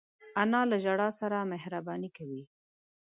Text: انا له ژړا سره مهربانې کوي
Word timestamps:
انا 0.41 0.61
له 0.69 0.77
ژړا 0.85 1.09
سره 1.19 1.47
مهربانې 1.51 2.09
کوي 2.17 2.43